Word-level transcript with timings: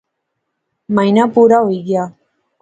مہینہ 0.95 1.23
پورا 1.33 1.59
ہوئی 1.63 1.79
گیا 1.87 2.03